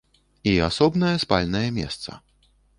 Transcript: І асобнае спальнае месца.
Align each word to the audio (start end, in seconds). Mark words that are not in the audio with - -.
І 0.51 0.53
асобнае 0.67 1.13
спальнае 1.27 1.65
месца. 1.79 2.21